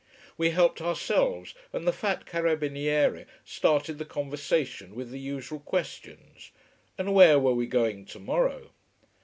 [0.35, 6.49] We helped ourselves, and the fat carabiniere started the conversation with the usual questions
[6.97, 8.71] and where were we going tomorrow?